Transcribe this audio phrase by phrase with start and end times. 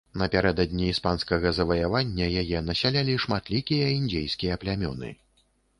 [0.19, 5.09] Напярэдадні іспанскага заваявання яе насялялі шматлікія індзейскія плямёны.